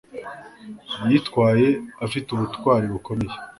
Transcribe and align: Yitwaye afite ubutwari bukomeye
Yitwaye 1.09 1.67
afite 2.05 2.27
ubutwari 2.31 2.85
bukomeye 2.93 3.33